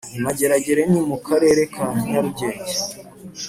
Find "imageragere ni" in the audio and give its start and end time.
0.17-1.01